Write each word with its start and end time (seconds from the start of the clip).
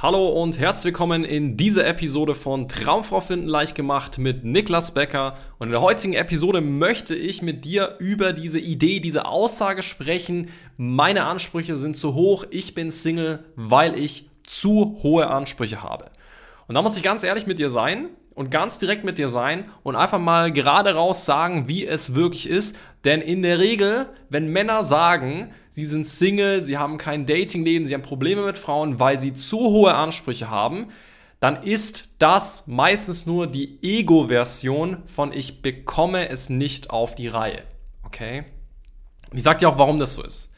Hallo 0.00 0.28
und 0.28 0.60
herzlich 0.60 0.92
willkommen 0.92 1.24
in 1.24 1.56
dieser 1.56 1.84
Episode 1.84 2.36
von 2.36 2.68
Traumfrau 2.68 3.20
finden 3.20 3.48
leicht 3.48 3.74
gemacht 3.74 4.16
mit 4.18 4.44
Niklas 4.44 4.94
Becker. 4.94 5.34
Und 5.58 5.66
in 5.66 5.72
der 5.72 5.80
heutigen 5.80 6.12
Episode 6.12 6.60
möchte 6.60 7.16
ich 7.16 7.42
mit 7.42 7.64
dir 7.64 7.96
über 7.98 8.32
diese 8.32 8.60
Idee, 8.60 9.00
diese 9.00 9.24
Aussage 9.24 9.82
sprechen. 9.82 10.50
Meine 10.76 11.24
Ansprüche 11.24 11.76
sind 11.76 11.96
zu 11.96 12.14
hoch, 12.14 12.44
ich 12.50 12.74
bin 12.74 12.92
Single, 12.92 13.40
weil 13.56 13.98
ich 13.98 14.30
zu 14.44 15.00
hohe 15.02 15.26
Ansprüche 15.26 15.82
habe. 15.82 16.12
Und 16.68 16.74
da 16.74 16.82
muss 16.82 16.96
ich 16.96 17.02
ganz 17.02 17.24
ehrlich 17.24 17.46
mit 17.46 17.58
dir 17.58 17.70
sein 17.70 18.10
und 18.34 18.50
ganz 18.50 18.78
direkt 18.78 19.02
mit 19.02 19.18
dir 19.18 19.28
sein 19.28 19.64
und 19.82 19.96
einfach 19.96 20.20
mal 20.20 20.52
gerade 20.52 20.94
raus 20.94 21.24
sagen, 21.24 21.66
wie 21.66 21.86
es 21.86 22.14
wirklich 22.14 22.48
ist. 22.48 22.78
Denn 23.04 23.22
in 23.22 23.42
der 23.42 23.58
Regel, 23.58 24.06
wenn 24.28 24.52
Männer 24.52 24.84
sagen, 24.84 25.50
sie 25.70 25.86
sind 25.86 26.06
Single, 26.06 26.62
sie 26.62 26.76
haben 26.76 26.98
kein 26.98 27.24
Datingleben, 27.24 27.86
sie 27.86 27.94
haben 27.94 28.02
Probleme 28.02 28.42
mit 28.44 28.58
Frauen, 28.58 29.00
weil 29.00 29.18
sie 29.18 29.32
zu 29.32 29.58
hohe 29.58 29.94
Ansprüche 29.94 30.50
haben, 30.50 30.88
dann 31.40 31.62
ist 31.62 32.10
das 32.18 32.66
meistens 32.66 33.24
nur 33.24 33.46
die 33.46 33.78
Ego-Version 33.82 34.98
von 35.06 35.32
ich 35.32 35.62
bekomme 35.62 36.28
es 36.28 36.50
nicht 36.50 36.90
auf 36.90 37.14
die 37.14 37.28
Reihe. 37.28 37.62
Okay? 38.04 38.44
Ich 39.32 39.42
sag 39.42 39.58
dir 39.58 39.68
auch, 39.70 39.78
warum 39.78 39.98
das 39.98 40.14
so 40.14 40.22
ist. 40.22 40.54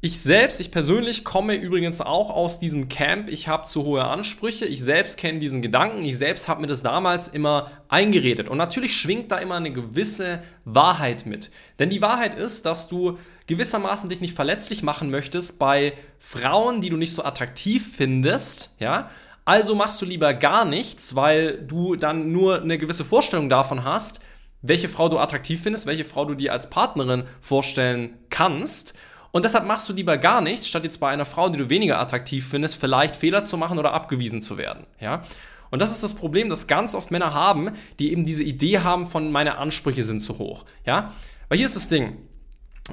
Ich 0.00 0.20
selbst, 0.20 0.60
ich 0.60 0.70
persönlich 0.70 1.24
komme 1.24 1.56
übrigens 1.56 2.00
auch 2.00 2.30
aus 2.30 2.60
diesem 2.60 2.88
Camp. 2.88 3.28
Ich 3.28 3.48
habe 3.48 3.66
zu 3.66 3.84
hohe 3.84 4.04
Ansprüche. 4.04 4.64
Ich 4.64 4.80
selbst 4.80 5.18
kenne 5.18 5.40
diesen 5.40 5.60
Gedanken. 5.60 6.04
Ich 6.04 6.16
selbst 6.16 6.46
habe 6.46 6.60
mir 6.60 6.68
das 6.68 6.84
damals 6.84 7.26
immer 7.26 7.72
eingeredet. 7.88 8.48
Und 8.48 8.58
natürlich 8.58 8.96
schwingt 8.96 9.32
da 9.32 9.38
immer 9.38 9.56
eine 9.56 9.72
gewisse 9.72 10.40
Wahrheit 10.64 11.26
mit. 11.26 11.50
Denn 11.80 11.90
die 11.90 12.00
Wahrheit 12.00 12.36
ist, 12.36 12.64
dass 12.64 12.86
du 12.86 13.18
gewissermaßen 13.48 14.08
dich 14.08 14.20
nicht 14.20 14.36
verletzlich 14.36 14.84
machen 14.84 15.10
möchtest 15.10 15.58
bei 15.58 15.94
Frauen, 16.20 16.80
die 16.80 16.90
du 16.90 16.96
nicht 16.96 17.12
so 17.12 17.24
attraktiv 17.24 17.96
findest, 17.96 18.76
ja? 18.78 19.10
Also 19.44 19.74
machst 19.74 20.00
du 20.00 20.04
lieber 20.04 20.32
gar 20.32 20.64
nichts, 20.64 21.16
weil 21.16 21.58
du 21.58 21.96
dann 21.96 22.30
nur 22.30 22.62
eine 22.62 22.78
gewisse 22.78 23.04
Vorstellung 23.04 23.48
davon 23.48 23.82
hast, 23.82 24.20
welche 24.62 24.88
Frau 24.88 25.08
du 25.08 25.18
attraktiv 25.18 25.62
findest, 25.62 25.86
welche 25.86 26.04
Frau 26.04 26.24
du 26.24 26.34
dir 26.34 26.52
als 26.52 26.70
Partnerin 26.70 27.24
vorstellen 27.40 28.18
kannst 28.30 28.94
und 29.30 29.44
deshalb 29.44 29.66
machst 29.66 29.88
du 29.88 29.92
lieber 29.92 30.16
gar 30.16 30.40
nichts, 30.40 30.66
statt 30.68 30.84
jetzt 30.84 30.98
bei 30.98 31.10
einer 31.10 31.24
Frau, 31.24 31.48
die 31.48 31.58
du 31.58 31.68
weniger 31.68 31.98
attraktiv 31.98 32.46
findest, 32.48 32.76
vielleicht 32.76 33.16
Fehler 33.16 33.44
zu 33.44 33.56
machen 33.58 33.78
oder 33.78 33.92
abgewiesen 33.92 34.42
zu 34.42 34.56
werden. 34.56 34.86
Ja? 35.00 35.22
Und 35.70 35.82
das 35.82 35.92
ist 35.92 36.02
das 36.02 36.14
Problem, 36.14 36.48
das 36.48 36.66
ganz 36.66 36.94
oft 36.94 37.10
Männer 37.10 37.34
haben, 37.34 37.72
die 37.98 38.12
eben 38.12 38.24
diese 38.24 38.42
Idee 38.42 38.78
haben 38.80 39.06
von 39.06 39.30
meine 39.30 39.58
Ansprüche 39.58 40.02
sind 40.02 40.20
zu 40.20 40.38
hoch. 40.38 40.64
Ja? 40.86 41.12
Weil 41.48 41.58
hier 41.58 41.66
ist 41.66 41.76
das 41.76 41.88
Ding. 41.88 42.16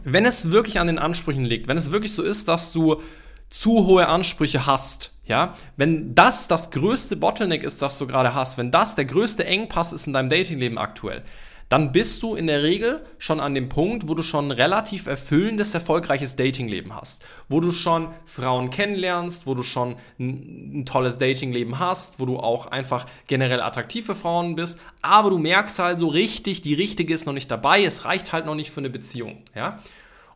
Wenn 0.04 0.26
es 0.26 0.52
wirklich 0.52 0.80
an 0.80 0.88
den 0.88 1.00
Ansprüchen 1.00 1.46
liegt, 1.46 1.68
wenn 1.70 1.78
es 1.78 1.92
wirklich 1.92 2.14
so 2.14 2.22
ist, 2.22 2.50
dass 2.50 2.74
du 2.74 3.02
zu 3.50 3.86
hohe 3.86 4.08
Ansprüche 4.08 4.66
hast, 4.66 5.14
ja, 5.26 5.56
wenn 5.78 6.14
das 6.14 6.48
das 6.48 6.72
größte 6.72 7.16
Bottleneck 7.16 7.64
ist, 7.64 7.82
das 7.82 7.98
du 7.98 8.06
gerade 8.06 8.34
hast, 8.34 8.58
wenn 8.58 8.72
das 8.72 8.96
der 8.96 9.06
größte 9.06 9.46
Engpass 9.46 9.94
ist 9.94 10.06
in 10.06 10.14
deinem 10.14 10.30
Datingleben 10.30 10.78
aktuell, 10.78 11.24
dann 11.70 11.92
bist 11.92 12.22
du 12.22 12.36
in 12.36 12.46
der 12.46 12.62
Regel 12.62 13.04
schon 13.18 13.40
an 13.40 13.56
dem 13.56 13.70
Punkt, 13.70 14.08
wo 14.08 14.14
du 14.14 14.22
schon 14.22 14.48
ein 14.48 14.52
relativ 14.52 15.08
erfüllendes, 15.08 15.74
erfolgreiches 15.74 16.36
Datingleben 16.36 16.96
hast. 16.96 17.26
Wo 17.50 17.60
du 17.60 17.72
schon 17.72 18.10
Frauen 18.26 18.70
kennenlernst, 18.70 19.48
wo 19.48 19.56
du 19.56 19.64
schon 19.64 19.96
ein, 20.20 20.86
tolles 20.86 21.18
Datingleben 21.18 21.80
hast, 21.80 22.20
wo 22.20 22.26
du 22.26 22.38
auch 22.38 22.68
einfach 22.68 23.08
generell 23.28 23.62
attraktiv 23.62 24.06
für 24.06 24.16
Frauen 24.16 24.56
bist, 24.56 24.80
aber 25.02 25.32
du 25.32 25.40
merkst 25.40 25.80
halt 25.80 25.98
so 25.98 26.08
richtig, 26.08 26.62
die 26.62 26.76
richtige 26.76 27.14
ist 27.14 27.26
noch 27.26 27.34
nicht 27.34 27.50
dabei, 27.50 27.84
es 27.84 28.06
reicht 28.06 28.32
halt 28.32 28.46
noch 28.46 28.56
nicht 28.56 28.70
für 28.70 28.82
eine 28.82 28.90
Beziehung, 28.92 29.38
ja. 29.56 29.80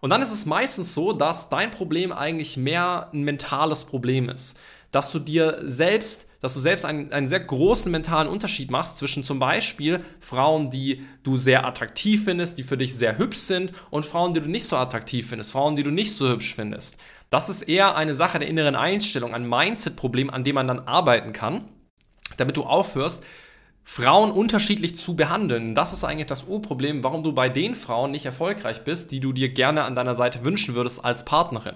Und 0.02 0.12
dann 0.12 0.22
ist 0.22 0.32
es 0.32 0.46
meistens 0.46 0.94
so, 0.94 1.12
dass 1.12 1.50
dein 1.50 1.72
Problem 1.72 2.14
eigentlich 2.14 2.56
mehr 2.56 3.10
ein 3.14 3.24
mentales 3.24 3.84
Problem 3.84 4.30
ist. 4.30 4.58
Dass 4.92 5.12
du 5.12 5.20
dir 5.20 5.62
selbst 5.64 6.30
dass 6.42 6.54
du 6.54 6.60
selbst 6.60 6.86
einen, 6.86 7.12
einen 7.12 7.28
sehr 7.28 7.42
großen 7.42 7.92
mentalen 7.92 8.28
Unterschied 8.28 8.72
machst 8.72 8.98
zwischen 8.98 9.24
zum 9.24 9.40
Beispiel 9.40 10.04
Frauen, 10.20 10.70
die 10.70 11.06
du 11.24 11.38
sehr 11.38 11.66
attraktiv 11.66 12.24
findest, 12.24 12.58
die 12.58 12.64
für 12.64 12.78
dich 12.78 12.96
sehr 12.96 13.18
hübsch 13.18 13.40
sind, 13.40 13.74
und 13.90 14.06
Frauen, 14.06 14.34
die 14.34 14.42
du 14.42 14.50
nicht 14.50 14.66
so 14.66 14.78
attraktiv 14.78 15.28
findest, 15.28 15.52
Frauen, 15.52 15.76
die 15.76 15.84
du 15.84 15.92
nicht 15.92 16.14
so 16.14 16.30
hübsch 16.30 16.56
findest. 16.56 17.00
Das 17.30 17.50
ist 17.50 17.64
eher 17.64 17.96
eine 17.96 18.16
Sache 18.16 18.40
der 18.40 18.48
inneren 18.48 18.76
Einstellung, 18.76 19.34
ein 19.34 19.48
Mindset-Problem, 19.48 20.30
an 20.30 20.44
dem 20.44 20.56
man 20.56 20.68
dann 20.68 20.80
arbeiten 20.80 21.34
kann, 21.34 21.66
damit 22.38 22.58
du 22.58 22.64
aufhörst, 22.64 23.24
Frauen 23.84 24.32
unterschiedlich 24.32 24.96
zu 24.96 25.16
behandeln. 25.16 25.74
Das 25.74 25.94
ist 25.94 26.04
eigentlich 26.04 26.28
das 26.28 26.46
Urproblem, 26.46 27.04
warum 27.04 27.24
du 27.24 27.34
bei 27.34 27.50
den 27.50 27.76
Frauen 27.76 28.12
nicht 28.12 28.26
erfolgreich 28.26 28.84
bist, 28.84 29.12
die 29.12 29.20
du 29.20 29.34
dir 29.34 29.50
gerne 29.50 29.84
an 29.84 29.96
deiner 29.96 30.16
Seite 30.16 30.46
wünschen 30.46 30.76
würdest 30.76 31.04
als 31.04 31.26
Partnerin. 31.26 31.76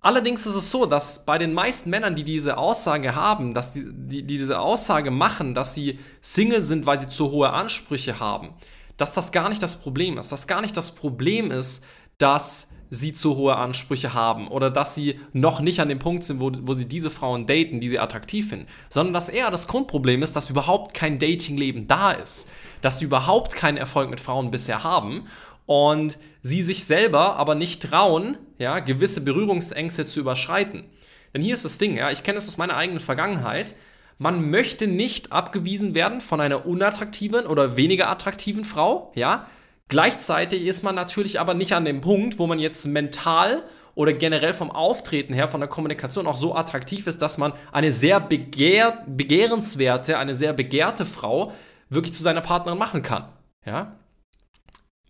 Allerdings 0.00 0.46
ist 0.46 0.54
es 0.54 0.70
so, 0.70 0.86
dass 0.86 1.24
bei 1.24 1.38
den 1.38 1.52
meisten 1.52 1.90
Männern, 1.90 2.14
die 2.14 2.22
diese 2.22 2.56
Aussage 2.56 3.14
haben, 3.14 3.52
dass 3.52 3.72
die, 3.72 3.84
die, 3.84 4.22
die 4.22 4.38
diese 4.38 4.60
Aussage 4.60 5.10
machen, 5.10 5.54
dass 5.54 5.74
sie 5.74 5.98
Single 6.20 6.60
sind, 6.60 6.86
weil 6.86 6.98
sie 6.98 7.08
zu 7.08 7.30
hohe 7.30 7.50
Ansprüche 7.50 8.20
haben, 8.20 8.50
dass 8.96 9.14
das 9.14 9.32
gar 9.32 9.48
nicht 9.48 9.62
das 9.62 9.80
Problem 9.80 10.16
ist. 10.16 10.30
Dass 10.30 10.46
gar 10.46 10.60
nicht 10.60 10.76
das 10.76 10.94
Problem 10.94 11.50
ist, 11.50 11.84
dass 12.18 12.70
sie 12.90 13.12
zu 13.12 13.36
hohe 13.36 13.56
Ansprüche 13.56 14.14
haben 14.14 14.48
oder 14.48 14.70
dass 14.70 14.94
sie 14.94 15.20
noch 15.32 15.60
nicht 15.60 15.80
an 15.80 15.88
dem 15.88 15.98
Punkt 15.98 16.24
sind, 16.24 16.40
wo, 16.40 16.50
wo 16.62 16.74
sie 16.74 16.86
diese 16.86 17.10
Frauen 17.10 17.46
daten, 17.46 17.80
die 17.80 17.88
sie 17.88 17.98
attraktiv 17.98 18.48
finden, 18.48 18.66
sondern 18.88 19.12
dass 19.12 19.28
eher 19.28 19.50
das 19.50 19.68
Grundproblem 19.68 20.22
ist, 20.22 20.34
dass 20.36 20.50
überhaupt 20.50 20.94
kein 20.94 21.18
Datingleben 21.18 21.86
da 21.86 22.12
ist, 22.12 22.50
dass 22.80 22.98
sie 22.98 23.04
überhaupt 23.04 23.54
keinen 23.54 23.76
Erfolg 23.76 24.10
mit 24.10 24.20
Frauen 24.20 24.50
bisher 24.50 24.84
haben 24.84 25.24
und 25.68 26.18
sie 26.40 26.62
sich 26.62 26.86
selber 26.86 27.36
aber 27.36 27.54
nicht 27.54 27.82
trauen, 27.82 28.38
ja, 28.56 28.78
gewisse 28.78 29.20
Berührungsängste 29.20 30.06
zu 30.06 30.18
überschreiten. 30.18 30.84
Denn 31.34 31.42
hier 31.42 31.52
ist 31.52 31.66
das 31.66 31.76
Ding, 31.76 31.98
ja, 31.98 32.10
ich 32.10 32.22
kenne 32.22 32.38
es 32.38 32.48
aus 32.48 32.56
meiner 32.56 32.74
eigenen 32.74 33.00
Vergangenheit. 33.00 33.74
Man 34.16 34.48
möchte 34.48 34.86
nicht 34.86 35.30
abgewiesen 35.30 35.94
werden 35.94 36.22
von 36.22 36.40
einer 36.40 36.64
unattraktiven 36.64 37.44
oder 37.46 37.76
weniger 37.76 38.08
attraktiven 38.08 38.64
Frau, 38.64 39.12
ja. 39.14 39.46
Gleichzeitig 39.88 40.62
ist 40.62 40.84
man 40.84 40.94
natürlich 40.94 41.38
aber 41.38 41.52
nicht 41.52 41.74
an 41.74 41.84
dem 41.84 42.00
Punkt, 42.00 42.38
wo 42.38 42.46
man 42.46 42.58
jetzt 42.58 42.86
mental 42.86 43.62
oder 43.94 44.14
generell 44.14 44.54
vom 44.54 44.70
Auftreten 44.70 45.34
her, 45.34 45.48
von 45.48 45.60
der 45.60 45.68
Kommunikation 45.68 46.26
auch 46.26 46.36
so 46.36 46.54
attraktiv 46.54 47.06
ist, 47.06 47.20
dass 47.20 47.36
man 47.36 47.52
eine 47.72 47.92
sehr 47.92 48.20
begehr 48.20 49.04
begehrenswerte, 49.06 50.16
eine 50.16 50.34
sehr 50.34 50.54
begehrte 50.54 51.04
Frau 51.04 51.52
wirklich 51.90 52.14
zu 52.14 52.22
seiner 52.22 52.40
Partnerin 52.40 52.78
machen 52.78 53.02
kann. 53.02 53.28
Ja? 53.66 53.96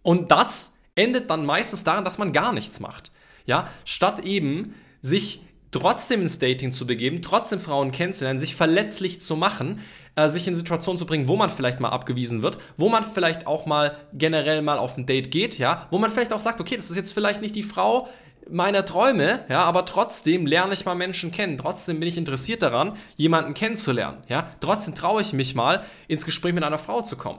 Und 0.03 0.31
das 0.31 0.79
endet 0.95 1.31
dann 1.31 1.47
meistens 1.47 1.85
daran, 1.85 2.05
dass 2.05 2.19
man 2.19 2.33
gar 2.33 2.53
nichts 2.53 2.81
macht. 2.81 3.13
Ja, 3.47 3.69
statt 3.85 4.21
eben 4.21 4.75
sich 5.01 5.43
trotzdem 5.71 6.23
ins 6.23 6.39
Dating 6.39 6.73
zu 6.73 6.87
begeben, 6.87 7.23
trotzdem 7.23 7.61
Frauen 7.61 7.93
kennenzulernen, 7.93 8.39
sich 8.39 8.55
verletzlich 8.55 9.21
zu 9.21 9.37
machen, 9.37 9.81
äh, 10.17 10.29
sich 10.29 10.49
in 10.49 10.57
Situationen 10.57 10.99
zu 10.99 11.07
bringen, 11.07 11.29
wo 11.29 11.37
man 11.37 11.51
vielleicht 11.51 11.81
mal 11.81 11.91
abgewiesen 11.91 12.43
wird, 12.43 12.59
wo 12.77 12.89
man 12.89 13.05
vielleicht 13.05 13.47
auch 13.47 13.67
mal 13.67 13.97
generell 14.13 14.63
mal 14.63 14.79
auf 14.79 14.97
ein 14.97 15.07
Date 15.07 15.31
geht, 15.31 15.59
ja, 15.59 15.87
wo 15.91 15.99
man 15.99 16.11
vielleicht 16.11 16.33
auch 16.33 16.41
sagt, 16.41 16.61
okay, 16.61 16.77
das 16.77 16.91
ist 16.91 16.97
jetzt 16.97 17.13
vielleicht 17.13 17.41
nicht 17.41 17.55
die 17.55 17.63
Frau 17.63 18.09
meiner 18.51 18.85
Träume, 18.85 19.45
ja, 19.51 19.63
aber 19.65 19.85
trotzdem 19.85 20.47
lerne 20.47 20.73
ich 20.73 20.87
mal 20.87 20.95
Menschen 20.95 21.31
kennen, 21.33 21.59
trotzdem 21.59 22.01
bin 22.01 22.09
ich 22.09 22.17
interessiert 22.17 22.63
daran, 22.63 22.95
jemanden 23.17 23.53
kennenzulernen, 23.53 24.23
ja, 24.29 24.51
trotzdem 24.61 24.95
traue 24.95 25.21
ich 25.21 25.35
mich 25.35 25.55
mal 25.55 25.85
ins 26.07 26.25
Gespräch 26.25 26.55
mit 26.55 26.65
einer 26.65 26.79
Frau 26.79 27.03
zu 27.03 27.17
kommen. 27.17 27.39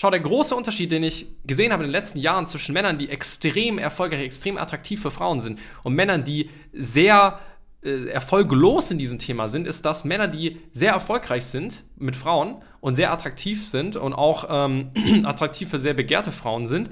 Schau, 0.00 0.08
der 0.08 0.20
große 0.20 0.56
Unterschied, 0.56 0.92
den 0.92 1.02
ich 1.02 1.26
gesehen 1.44 1.74
habe 1.74 1.82
in 1.82 1.88
den 1.88 1.92
letzten 1.92 2.20
Jahren 2.20 2.46
zwischen 2.46 2.72
Männern, 2.72 2.96
die 2.96 3.10
extrem 3.10 3.76
erfolgreich, 3.76 4.22
extrem 4.22 4.56
attraktiv 4.56 5.02
für 5.02 5.10
Frauen 5.10 5.40
sind 5.40 5.60
und 5.82 5.94
Männern, 5.94 6.24
die 6.24 6.48
sehr 6.72 7.38
äh, 7.82 8.06
erfolglos 8.06 8.90
in 8.90 8.96
diesem 8.96 9.18
Thema 9.18 9.46
sind, 9.46 9.66
ist, 9.66 9.84
dass 9.84 10.06
Männer, 10.06 10.26
die 10.26 10.58
sehr 10.72 10.92
erfolgreich 10.92 11.44
sind 11.44 11.82
mit 11.96 12.16
Frauen 12.16 12.62
und 12.80 12.94
sehr 12.94 13.12
attraktiv 13.12 13.68
sind 13.68 13.96
und 13.96 14.14
auch 14.14 14.46
ähm, 14.48 14.90
attraktiv 15.26 15.68
für 15.68 15.78
sehr 15.78 15.92
begehrte 15.92 16.32
Frauen 16.32 16.66
sind, 16.66 16.88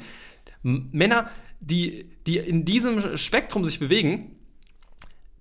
Männer, 0.62 1.30
die, 1.60 2.10
die 2.26 2.36
in 2.36 2.66
diesem 2.66 3.16
Spektrum 3.16 3.64
sich 3.64 3.78
bewegen, 3.78 4.36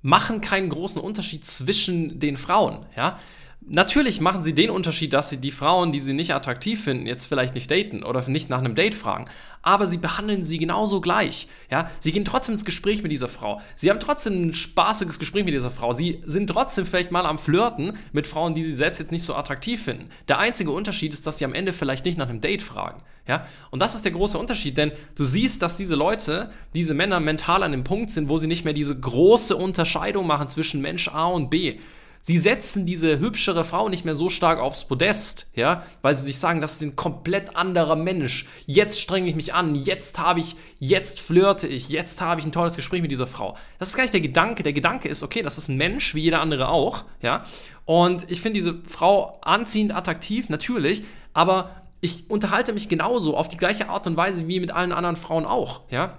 machen 0.02 0.40
keinen 0.40 0.70
großen 0.70 1.02
Unterschied 1.02 1.44
zwischen 1.44 2.22
den 2.22 2.38
Frauen. 2.38 2.86
Ja? 2.96 3.20
Natürlich 3.70 4.22
machen 4.22 4.44
sie 4.44 4.54
den 4.54 4.70
Unterschied, 4.70 5.12
dass 5.12 5.30
sie 5.30 5.42
die 5.42 5.52
Frauen, 5.52 5.92
die 5.92 6.00
sie 6.00 6.14
nicht 6.14 6.34
attraktiv 6.34 6.86
finden, 6.86 7.06
jetzt 7.06 7.26
vielleicht 7.26 7.54
nicht 7.54 7.70
daten 7.70 8.02
oder 8.02 8.26
nicht 8.30 8.50
nach 8.50 8.60
einem 8.60 8.76
Date 8.76 8.96
fragen. 8.96 9.26
Aber 9.62 9.86
sie 9.86 9.98
behandeln 9.98 10.42
sie 10.42 10.58
genauso 10.58 11.02
gleich. 11.02 11.50
Ja? 11.70 11.92
Sie 12.00 12.14
gehen 12.14 12.24
trotzdem 12.24 12.54
ins 12.54 12.64
Gespräch 12.64 13.04
mit 13.04 13.12
dieser 13.12 13.28
Frau. 13.28 13.60
Sie 13.76 13.90
haben 13.90 14.00
trotzdem 14.00 14.48
ein 14.48 14.54
spaßiges 14.54 15.20
Gespräch 15.20 15.44
mit 15.44 15.54
dieser 15.54 15.70
Frau. 15.70 15.92
Sie 15.92 16.22
sind 16.24 16.50
trotzdem 16.50 16.86
vielleicht 16.86 17.12
mal 17.12 17.26
am 17.26 17.38
Flirten 17.38 17.98
mit 18.14 18.26
Frauen, 18.26 18.54
die 18.54 18.64
sie 18.64 18.74
selbst 18.74 19.00
jetzt 19.00 19.12
nicht 19.12 19.24
so 19.24 19.36
attraktiv 19.36 19.84
finden. 19.84 20.12
Der 20.30 20.40
einzige 20.40 20.72
Unterschied 20.72 21.12
ist, 21.12 21.28
dass 21.28 21.40
sie 21.40 21.44
am 21.44 21.54
Ende 21.54 21.74
vielleicht 21.74 22.06
nicht 22.06 22.18
nach 22.18 22.30
einem 22.30 22.40
Date 22.40 22.64
fragen. 22.64 23.04
Ja? 23.28 23.46
Und 23.70 23.82
das 23.82 23.96
ist 23.96 24.06
der 24.06 24.14
große 24.14 24.38
Unterschied, 24.38 24.78
denn 24.78 24.94
du 25.16 25.26
siehst, 25.26 25.62
dass 25.62 25.76
diese 25.76 25.96
Leute, 25.96 26.52
diese 26.74 26.94
Männer 26.94 27.20
mental 27.20 27.64
an 27.64 27.74
dem 27.74 27.84
Punkt 27.84 28.12
sind, 28.12 28.30
wo 28.30 28.38
sie 28.38 28.48
nicht 28.48 28.64
mehr 28.64 28.74
diese 28.74 28.98
große 28.98 29.58
Unterscheidung 29.58 30.26
machen 30.26 30.48
zwischen 30.48 30.80
Mensch 30.80 31.10
A 31.10 31.26
und 31.26 31.50
B 31.50 31.80
Sie 32.22 32.38
setzen 32.38 32.86
diese 32.86 33.20
hübschere 33.20 33.64
Frau 33.64 33.90
nicht 33.90 34.06
mehr 34.06 34.16
so 34.16 34.30
stark 34.30 34.60
aufs 34.60 34.86
Podest, 34.86 35.48
ja, 35.56 35.84
weil 36.02 36.14
sie 36.14 36.24
sich 36.24 36.40
sagen, 36.40 36.62
das 36.62 36.74
ist 36.74 36.82
ein 36.82 36.96
komplett 36.96 37.56
anderer 37.56 37.96
Mensch. 37.96 38.46
Jetzt 38.66 39.00
strenge 39.00 39.30
ich 39.30 39.36
mich 39.36 39.54
an, 39.54 39.76
jetzt 39.76 40.20
habe 40.20 40.40
ich, 40.40 40.56
jetzt 40.80 41.20
flirte 41.22 41.68
ich, 41.68 41.90
jetzt 41.90 42.22
habe 42.22 42.40
ich 42.40 42.46
ein 42.46 42.52
tolles 42.52 42.76
Gespräch 42.76 43.02
mit 43.02 43.12
dieser 43.12 43.28
Frau. 43.28 43.58
Das 43.80 43.90
ist 43.90 43.96
gar 43.96 44.04
nicht 44.04 44.14
der 44.14 44.22
Gedanke. 44.22 44.64
Der 44.64 44.74
Gedanke 44.74 45.08
ist, 45.10 45.24
okay, 45.24 45.42
das 45.42 45.58
ist 45.58 45.70
ein 45.70 45.78
Mensch, 45.78 46.16
wie 46.16 46.22
jeder 46.22 46.42
andere 46.42 46.70
auch, 46.70 47.06
ja. 47.22 47.46
Und 47.86 48.30
ich 48.30 48.42
finde 48.42 48.56
diese 48.56 48.80
Frau 48.84 49.40
anziehend, 49.42 49.96
attraktiv, 49.96 50.50
natürlich, 50.50 51.04
aber 51.34 51.70
ich 52.02 52.30
unterhalte 52.30 52.74
mich 52.74 52.90
genauso 52.90 53.38
auf 53.38 53.48
die 53.48 53.58
gleiche 53.58 53.90
Art 53.90 54.06
und 54.08 54.18
Weise 54.18 54.48
wie 54.48 54.60
mit 54.60 54.72
allen 54.72 54.92
anderen 54.92 55.16
Frauen 55.16 55.46
auch, 55.46 55.82
ja 55.90 56.18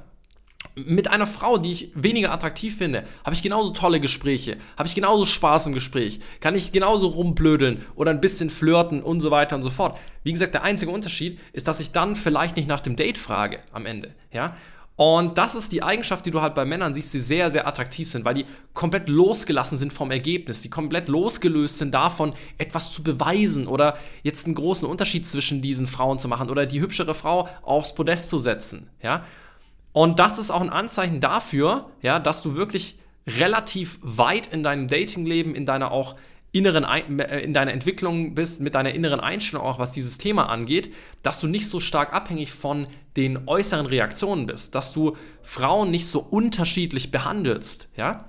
mit 0.86 1.08
einer 1.08 1.26
Frau, 1.26 1.58
die 1.58 1.72
ich 1.72 1.90
weniger 1.94 2.32
attraktiv 2.32 2.76
finde, 2.76 3.04
habe 3.24 3.34
ich 3.34 3.42
genauso 3.42 3.70
tolle 3.70 4.00
Gespräche, 4.00 4.56
habe 4.76 4.88
ich 4.88 4.94
genauso 4.94 5.24
Spaß 5.24 5.66
im 5.66 5.72
Gespräch, 5.72 6.20
kann 6.40 6.54
ich 6.54 6.72
genauso 6.72 7.08
rumblödeln 7.08 7.84
oder 7.94 8.10
ein 8.10 8.20
bisschen 8.20 8.50
flirten 8.50 9.02
und 9.02 9.20
so 9.20 9.30
weiter 9.30 9.56
und 9.56 9.62
so 9.62 9.70
fort. 9.70 9.98
Wie 10.22 10.32
gesagt, 10.32 10.54
der 10.54 10.62
einzige 10.62 10.90
Unterschied 10.90 11.38
ist, 11.52 11.68
dass 11.68 11.80
ich 11.80 11.92
dann 11.92 12.16
vielleicht 12.16 12.56
nicht 12.56 12.68
nach 12.68 12.80
dem 12.80 12.96
Date 12.96 13.18
frage 13.18 13.60
am 13.72 13.86
Ende, 13.86 14.14
ja? 14.32 14.54
Und 14.98 15.38
das 15.38 15.54
ist 15.54 15.70
die 15.70 15.84
Eigenschaft, 15.84 16.26
die 16.26 16.32
du 16.32 16.40
halt 16.40 16.56
bei 16.56 16.64
Männern 16.64 16.92
siehst, 16.92 17.14
die 17.14 17.20
sehr, 17.20 17.52
sehr 17.52 17.68
attraktiv 17.68 18.08
sind, 18.08 18.24
weil 18.24 18.34
die 18.34 18.46
komplett 18.74 19.08
losgelassen 19.08 19.78
sind 19.78 19.92
vom 19.92 20.10
Ergebnis, 20.10 20.62
die 20.62 20.70
komplett 20.70 21.06
losgelöst 21.08 21.78
sind 21.78 21.94
davon, 21.94 22.34
etwas 22.58 22.92
zu 22.92 23.04
beweisen 23.04 23.68
oder 23.68 23.96
jetzt 24.24 24.46
einen 24.46 24.56
großen 24.56 24.88
Unterschied 24.88 25.24
zwischen 25.24 25.62
diesen 25.62 25.86
Frauen 25.86 26.18
zu 26.18 26.26
machen 26.26 26.50
oder 26.50 26.66
die 26.66 26.80
hübschere 26.80 27.14
Frau 27.14 27.48
aufs 27.62 27.94
Podest 27.94 28.28
zu 28.28 28.38
setzen, 28.38 28.90
ja? 29.00 29.24
Und 29.98 30.20
das 30.20 30.38
ist 30.38 30.52
auch 30.52 30.60
ein 30.60 30.70
Anzeichen 30.70 31.18
dafür, 31.18 31.90
ja, 32.02 32.20
dass 32.20 32.40
du 32.40 32.54
wirklich 32.54 33.00
relativ 33.26 33.98
weit 34.00 34.46
in 34.46 34.62
deinem 34.62 34.86
Datingleben, 34.86 35.56
in 35.56 35.66
deiner 35.66 35.90
auch 35.90 36.14
inneren 36.52 36.84
äh, 37.18 37.40
in 37.40 37.52
deiner 37.52 37.72
Entwicklung 37.72 38.36
bist, 38.36 38.60
mit 38.60 38.76
deiner 38.76 38.94
inneren 38.94 39.18
Einstellung 39.18 39.66
auch, 39.66 39.80
was 39.80 39.90
dieses 39.90 40.16
Thema 40.16 40.50
angeht, 40.50 40.94
dass 41.24 41.40
du 41.40 41.48
nicht 41.48 41.66
so 41.66 41.80
stark 41.80 42.12
abhängig 42.12 42.52
von 42.52 42.86
den 43.16 43.48
äußeren 43.48 43.86
Reaktionen 43.86 44.46
bist, 44.46 44.76
dass 44.76 44.92
du 44.92 45.16
Frauen 45.42 45.90
nicht 45.90 46.06
so 46.06 46.20
unterschiedlich 46.20 47.10
behandelst, 47.10 47.88
ja? 47.96 48.26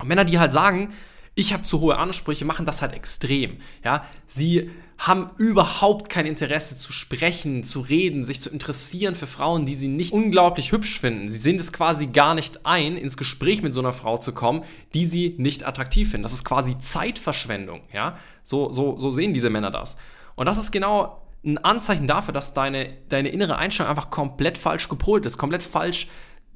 Und 0.00 0.08
Männer, 0.08 0.24
die 0.24 0.40
halt 0.40 0.52
sagen, 0.52 0.92
ich 1.38 1.52
habe 1.52 1.62
zu 1.62 1.78
hohe 1.78 1.96
Ansprüche, 1.96 2.44
machen 2.44 2.66
das 2.66 2.82
halt 2.82 2.92
extrem, 2.92 3.58
ja? 3.84 4.04
Sie 4.26 4.70
haben 4.98 5.30
überhaupt 5.38 6.10
kein 6.10 6.26
Interesse 6.26 6.76
zu 6.76 6.92
sprechen, 6.92 7.62
zu 7.62 7.78
reden, 7.78 8.24
sich 8.24 8.40
zu 8.40 8.50
interessieren 8.50 9.14
für 9.14 9.28
Frauen, 9.28 9.64
die 9.64 9.76
sie 9.76 9.86
nicht 9.86 10.12
unglaublich 10.12 10.72
hübsch 10.72 10.98
finden. 10.98 11.28
Sie 11.28 11.38
sehen 11.38 11.56
es 11.56 11.72
quasi 11.72 12.08
gar 12.08 12.34
nicht 12.34 12.66
ein, 12.66 12.96
ins 12.96 13.16
Gespräch 13.16 13.62
mit 13.62 13.72
so 13.72 13.78
einer 13.78 13.92
Frau 13.92 14.18
zu 14.18 14.32
kommen, 14.32 14.64
die 14.94 15.06
sie 15.06 15.36
nicht 15.38 15.64
attraktiv 15.64 16.10
finden. 16.10 16.24
Das 16.24 16.32
ist 16.32 16.44
quasi 16.44 16.76
Zeitverschwendung, 16.80 17.82
ja? 17.92 18.18
So, 18.42 18.72
so, 18.72 18.98
so 18.98 19.12
sehen 19.12 19.32
diese 19.32 19.48
Männer 19.48 19.70
das. 19.70 19.96
Und 20.34 20.46
das 20.46 20.58
ist 20.58 20.72
genau 20.72 21.22
ein 21.44 21.58
Anzeichen 21.58 22.08
dafür, 22.08 22.34
dass 22.34 22.52
deine, 22.52 22.94
deine 23.08 23.28
innere 23.28 23.58
Einstellung 23.58 23.90
einfach 23.90 24.10
komplett 24.10 24.58
falsch 24.58 24.88
gepolt 24.88 25.24
ist, 25.24 25.38
komplett 25.38 25.62
falsch 25.62 26.08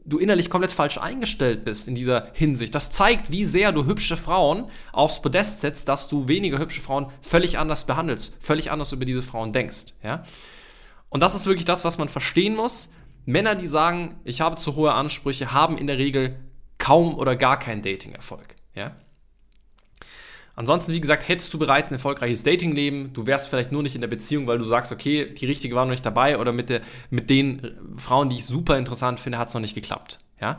du 0.05 0.19
innerlich 0.19 0.51
komplett 0.51 0.73
falsch 0.73 0.99
eingestellt 0.99 1.65
bist 1.65 1.89
in 1.89 1.95
dieser 1.95 2.29
Hinsicht. 2.35 2.75
Das 2.75 2.91
zeigt, 2.91 3.31
wie 3.31 3.45
sehr 3.45 3.73
du 3.73 3.85
hübsche 3.87 4.17
Frauen 4.17 4.69
aufs 4.93 5.23
Podest 5.23 5.61
setzt, 5.61 5.89
dass 5.89 6.09
du 6.09 6.29
weniger 6.29 6.59
hübsche 6.59 6.81
Frauen 6.81 7.07
völlig 7.21 7.59
anders 7.59 7.87
behandelst, 7.87 8.35
völlig 8.41 8.71
anders 8.71 8.93
über 8.93 9.05
diese 9.05 9.23
Frauen 9.23 9.53
denkst. 9.53 9.95
Ja? 10.03 10.25
Und 11.09 11.21
das 11.21 11.35
ist 11.35 11.47
wirklich 11.47 11.65
das, 11.65 11.85
was 11.85 11.99
man 11.99 12.09
verstehen 12.09 12.57
muss. 12.57 12.95
Männer, 13.25 13.55
die 13.55 13.67
sagen, 13.69 14.17
ich 14.25 14.41
habe 14.41 14.57
zu 14.57 14.75
hohe 14.75 14.93
Ansprüche, 14.93 15.53
haben 15.53 15.79
in 15.79 15.87
der 15.87 15.99
Regel 15.99 16.37
kaum 16.79 17.15
oder 17.15 17.37
gar 17.37 17.59
keinen 17.59 17.83
Dating-Erfolg. 17.83 18.57
Ja? 18.75 18.97
Ansonsten, 20.55 20.93
wie 20.93 21.01
gesagt, 21.01 21.29
hättest 21.29 21.53
du 21.55 21.59
bereits 21.59 21.91
ein 21.91 21.95
erfolgreiches 21.95 22.43
Datingleben, 22.43 23.13
du 23.13 23.27
wärst 23.27 23.49
vielleicht 23.49 23.73
nur 23.73 23.83
nicht 23.83 23.95
in 23.95 24.01
der 24.03 24.09
Beziehung, 24.09 24.47
weil 24.47 24.59
du 24.59 24.65
sagst, 24.65 24.93
okay, 24.93 25.33
die 25.33 25.47
richtige 25.47 25.75
war 25.75 25.85
noch 25.85 25.93
nicht 25.93 26.05
dabei 26.05 26.39
oder 26.39 26.53
mit, 26.53 26.69
der, 26.69 26.83
mit 27.11 27.31
den 27.31 27.73
Frauen, 27.97 28.29
die 28.29 28.37
ich 28.37 28.45
super 28.45 28.77
interessant 28.77 29.19
finde, 29.19 29.39
hat 29.39 29.49
es 29.49 29.55
noch 29.55 29.63
nicht 29.63 29.75
geklappt. 29.75 30.19
Ja? 30.41 30.59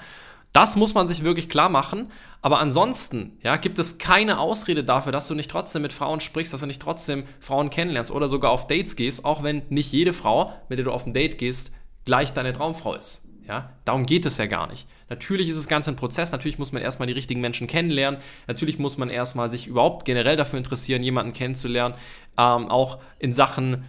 Das 0.53 0.75
muss 0.75 0.93
man 0.93 1.07
sich 1.07 1.23
wirklich 1.23 1.49
klar 1.49 1.67
machen. 1.67 2.11
Aber 2.41 2.59
ansonsten 2.59 3.37
ja, 3.41 3.55
gibt 3.57 3.79
es 3.79 3.97
keine 3.97 4.39
Ausrede 4.39 4.83
dafür, 4.83 5.11
dass 5.11 5.27
du 5.27 5.33
nicht 5.33 5.49
trotzdem 5.49 5.81
mit 5.81 5.93
Frauen 5.93 6.21
sprichst, 6.21 6.53
dass 6.53 6.61
du 6.61 6.67
nicht 6.67 6.81
trotzdem 6.81 7.25
Frauen 7.39 7.71
kennenlernst 7.71 8.11
oder 8.11 8.27
sogar 8.27 8.51
auf 8.51 8.67
Dates 8.67 8.95
gehst, 8.95 9.25
auch 9.25 9.43
wenn 9.43 9.63
nicht 9.69 9.91
jede 9.91 10.13
Frau, 10.13 10.53
mit 10.69 10.77
der 10.77 10.85
du 10.85 10.91
auf 10.91 11.07
ein 11.07 11.13
Date 11.13 11.39
gehst, 11.39 11.73
gleich 12.05 12.33
deine 12.33 12.53
Traumfrau 12.53 12.93
ist. 12.93 13.29
Ja, 13.47 13.71
darum 13.83 14.05
geht 14.05 14.25
es 14.25 14.37
ja 14.37 14.45
gar 14.45 14.67
nicht. 14.67 14.87
Natürlich 15.09 15.49
ist 15.49 15.57
es 15.57 15.67
ganz 15.67 15.87
ein 15.87 15.95
Prozess, 15.95 16.31
natürlich 16.31 16.59
muss 16.59 16.71
man 16.71 16.81
erstmal 16.81 17.07
die 17.07 17.13
richtigen 17.13 17.41
Menschen 17.41 17.67
kennenlernen, 17.67 18.19
natürlich 18.47 18.79
muss 18.79 18.97
man 18.97 19.09
erstmal 19.09 19.49
sich 19.49 19.67
überhaupt 19.67 20.05
generell 20.05 20.37
dafür 20.37 20.57
interessieren, 20.57 21.03
jemanden 21.03 21.33
kennenzulernen, 21.33 21.95
ähm, 22.37 22.69
auch 22.69 22.99
in 23.19 23.33
Sachen 23.33 23.85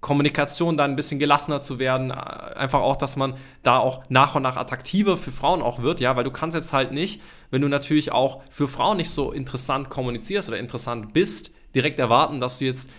Kommunikation 0.00 0.76
dann 0.76 0.92
ein 0.92 0.96
bisschen 0.96 1.18
gelassener 1.18 1.60
zu 1.60 1.78
werden, 1.78 2.10
äh, 2.10 2.14
einfach 2.14 2.80
auch, 2.80 2.96
dass 2.96 3.16
man 3.16 3.34
da 3.62 3.78
auch 3.78 4.04
nach 4.08 4.34
und 4.36 4.42
nach 4.42 4.56
attraktiver 4.56 5.16
für 5.16 5.32
Frauen 5.32 5.62
auch 5.62 5.82
wird, 5.82 6.00
ja, 6.00 6.14
weil 6.14 6.24
du 6.24 6.30
kannst 6.30 6.54
jetzt 6.54 6.72
halt 6.72 6.92
nicht, 6.92 7.20
wenn 7.50 7.62
du 7.62 7.68
natürlich 7.68 8.12
auch 8.12 8.42
für 8.50 8.68
Frauen 8.68 8.98
nicht 8.98 9.10
so 9.10 9.32
interessant 9.32 9.90
kommunizierst 9.90 10.48
oder 10.48 10.58
interessant 10.58 11.12
bist, 11.12 11.54
direkt 11.74 11.98
erwarten, 11.98 12.40
dass 12.40 12.58
du 12.58 12.66
jetzt 12.66 12.90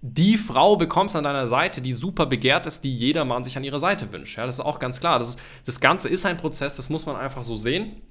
die 0.00 0.36
Frau 0.36 0.76
bekommst 0.76 1.16
an 1.16 1.24
deiner 1.24 1.46
Seite, 1.48 1.80
die 1.80 1.92
super 1.92 2.26
begehrt 2.26 2.66
ist, 2.66 2.84
die 2.84 2.94
jeder 2.94 3.24
Mann 3.24 3.42
sich 3.42 3.56
an 3.56 3.64
ihrer 3.64 3.80
Seite 3.80 4.12
wünscht. 4.12 4.38
Ja, 4.38 4.46
das 4.46 4.56
ist 4.56 4.64
auch 4.64 4.78
ganz 4.78 5.00
klar. 5.00 5.18
Das, 5.18 5.30
ist, 5.30 5.40
das 5.66 5.80
Ganze 5.80 6.08
ist 6.08 6.24
ein 6.24 6.36
Prozess, 6.36 6.76
das 6.76 6.88
muss 6.90 7.06
man 7.06 7.16
einfach 7.16 7.42
so 7.42 7.56
sehen. 7.56 8.02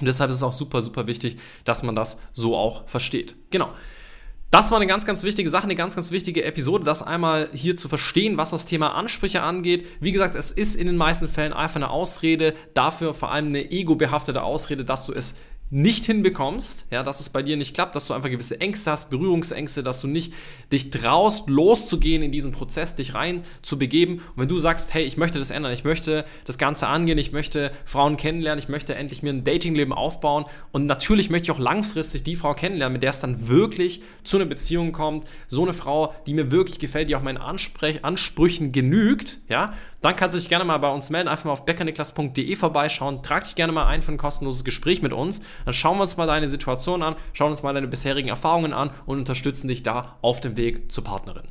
Und 0.00 0.06
deshalb 0.06 0.30
ist 0.30 0.36
es 0.36 0.42
auch 0.42 0.52
super, 0.52 0.80
super 0.80 1.06
wichtig, 1.06 1.38
dass 1.64 1.82
man 1.82 1.94
das 1.94 2.18
so 2.32 2.56
auch 2.56 2.88
versteht. 2.88 3.34
Genau. 3.50 3.70
Das 4.50 4.70
war 4.70 4.78
eine 4.78 4.86
ganz, 4.86 5.04
ganz 5.04 5.24
wichtige 5.24 5.50
Sache, 5.50 5.64
eine 5.64 5.74
ganz, 5.74 5.94
ganz 5.94 6.10
wichtige 6.10 6.42
Episode, 6.42 6.82
das 6.82 7.02
einmal 7.02 7.50
hier 7.52 7.76
zu 7.76 7.86
verstehen, 7.86 8.38
was 8.38 8.50
das 8.50 8.64
Thema 8.64 8.94
Ansprüche 8.94 9.42
angeht. 9.42 9.86
Wie 10.00 10.12
gesagt, 10.12 10.34
es 10.34 10.50
ist 10.50 10.74
in 10.74 10.86
den 10.86 10.96
meisten 10.96 11.28
Fällen 11.28 11.52
einfach 11.52 11.76
eine 11.76 11.90
Ausrede, 11.90 12.54
dafür 12.72 13.12
vor 13.12 13.30
allem 13.30 13.48
eine 13.48 13.70
ego-behaftete 13.70 14.42
Ausrede, 14.42 14.86
dass 14.86 15.04
du 15.04 15.12
es 15.12 15.36
nicht 15.70 16.06
hinbekommst, 16.06 16.86
ja, 16.90 17.02
dass 17.02 17.20
es 17.20 17.28
bei 17.28 17.42
dir 17.42 17.56
nicht 17.56 17.74
klappt, 17.74 17.94
dass 17.94 18.06
du 18.06 18.14
einfach 18.14 18.30
gewisse 18.30 18.60
Ängste 18.60 18.90
hast, 18.90 19.10
Berührungsängste, 19.10 19.82
dass 19.82 20.00
du 20.00 20.06
nicht 20.06 20.32
dich 20.72 20.90
traust, 20.90 21.48
loszugehen 21.48 22.22
in 22.22 22.32
diesen 22.32 22.52
Prozess, 22.52 22.96
dich 22.96 23.14
rein 23.14 23.42
zu 23.60 23.78
begeben. 23.78 24.14
Und 24.14 24.36
wenn 24.36 24.48
du 24.48 24.58
sagst, 24.58 24.94
hey, 24.94 25.04
ich 25.04 25.18
möchte 25.18 25.38
das 25.38 25.50
ändern, 25.50 25.72
ich 25.72 25.84
möchte 25.84 26.24
das 26.46 26.56
Ganze 26.56 26.86
angehen, 26.86 27.18
ich 27.18 27.32
möchte 27.32 27.70
Frauen 27.84 28.16
kennenlernen, 28.16 28.58
ich 28.58 28.70
möchte 28.70 28.94
endlich 28.94 29.22
mir 29.22 29.30
ein 29.30 29.44
Datingleben 29.44 29.92
aufbauen 29.92 30.46
und 30.72 30.86
natürlich 30.86 31.28
möchte 31.28 31.44
ich 31.44 31.50
auch 31.50 31.58
langfristig 31.58 32.24
die 32.24 32.36
Frau 32.36 32.54
kennenlernen, 32.54 32.94
mit 32.94 33.02
der 33.02 33.10
es 33.10 33.20
dann 33.20 33.48
wirklich 33.48 34.00
zu 34.24 34.38
einer 34.38 34.46
Beziehung 34.46 34.92
kommt, 34.92 35.26
so 35.48 35.62
eine 35.62 35.74
Frau, 35.74 36.14
die 36.26 36.32
mir 36.32 36.50
wirklich 36.50 36.78
gefällt, 36.78 37.10
die 37.10 37.16
auch 37.16 37.22
meinen 37.22 37.38
Ansprech 37.38 38.04
Ansprüchen 38.04 38.72
genügt, 38.72 39.38
ja, 39.48 39.74
dann 40.00 40.14
kannst 40.14 40.34
du 40.34 40.38
dich 40.38 40.48
gerne 40.48 40.64
mal 40.64 40.78
bei 40.78 40.90
uns 40.90 41.10
melden, 41.10 41.28
einfach 41.28 41.46
mal 41.46 41.52
auf 41.52 41.64
beckerniklas.de 41.64 42.54
vorbeischauen, 42.54 43.22
trag 43.22 43.44
dich 43.44 43.56
gerne 43.56 43.72
mal 43.72 43.86
ein 43.86 44.02
für 44.02 44.12
ein 44.12 44.18
kostenloses 44.18 44.64
Gespräch 44.64 45.02
mit 45.02 45.12
uns. 45.12 45.42
Dann 45.64 45.74
schauen 45.74 45.98
wir 45.98 46.02
uns 46.02 46.16
mal 46.16 46.26
deine 46.26 46.48
Situation 46.48 47.02
an, 47.02 47.16
schauen 47.32 47.50
uns 47.50 47.62
mal 47.62 47.74
deine 47.74 47.88
bisherigen 47.88 48.28
Erfahrungen 48.28 48.72
an 48.72 48.90
und 49.06 49.18
unterstützen 49.18 49.68
dich 49.68 49.82
da 49.82 50.18
auf 50.22 50.40
dem 50.40 50.56
Weg 50.56 50.90
zur 50.92 51.04
Partnerin. 51.04 51.48